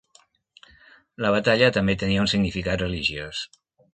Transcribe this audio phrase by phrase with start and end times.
[1.25, 3.45] La batalla també tenia un significat religiós.